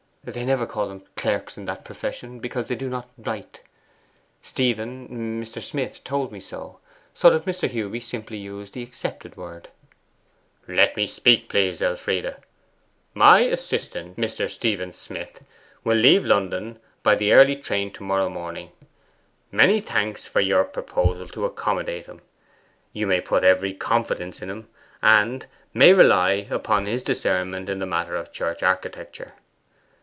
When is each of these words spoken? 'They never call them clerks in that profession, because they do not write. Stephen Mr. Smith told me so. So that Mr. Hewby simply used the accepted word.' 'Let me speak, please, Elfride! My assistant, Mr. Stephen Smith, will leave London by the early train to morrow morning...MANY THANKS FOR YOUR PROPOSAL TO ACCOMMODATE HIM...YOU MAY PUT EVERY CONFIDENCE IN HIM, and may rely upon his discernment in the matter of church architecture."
'They 0.23 0.45
never 0.45 0.67
call 0.67 0.87
them 0.87 1.01
clerks 1.15 1.57
in 1.57 1.65
that 1.65 1.83
profession, 1.83 2.37
because 2.39 2.67
they 2.67 2.75
do 2.75 2.87
not 2.87 3.09
write. 3.17 3.61
Stephen 4.43 5.41
Mr. 5.43 5.59
Smith 5.59 6.03
told 6.03 6.31
me 6.31 6.39
so. 6.39 6.77
So 7.15 7.31
that 7.31 7.45
Mr. 7.45 7.67
Hewby 7.67 7.99
simply 7.99 8.37
used 8.37 8.75
the 8.75 8.83
accepted 8.83 9.35
word.' 9.35 9.69
'Let 10.67 10.95
me 10.95 11.07
speak, 11.07 11.49
please, 11.49 11.81
Elfride! 11.81 12.35
My 13.15 13.39
assistant, 13.39 14.15
Mr. 14.15 14.47
Stephen 14.47 14.93
Smith, 14.93 15.43
will 15.83 15.97
leave 15.97 16.23
London 16.23 16.77
by 17.01 17.15
the 17.15 17.33
early 17.33 17.55
train 17.55 17.91
to 17.93 18.03
morrow 18.03 18.29
morning...MANY 18.29 19.81
THANKS 19.81 20.27
FOR 20.27 20.39
YOUR 20.39 20.65
PROPOSAL 20.65 21.29
TO 21.29 21.45
ACCOMMODATE 21.45 22.05
HIM...YOU 22.05 23.07
MAY 23.07 23.21
PUT 23.21 23.43
EVERY 23.43 23.73
CONFIDENCE 23.73 24.43
IN 24.43 24.49
HIM, 24.51 24.67
and 25.01 25.47
may 25.73 25.93
rely 25.93 26.45
upon 26.51 26.85
his 26.85 27.01
discernment 27.01 27.67
in 27.69 27.79
the 27.79 27.87
matter 27.87 28.15
of 28.15 28.31
church 28.31 28.61
architecture." 28.61 29.33